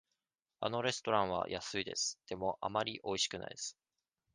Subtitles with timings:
[0.61, 2.17] あのレストランは安いです。
[2.27, 3.77] でも、あまりおいしくないです。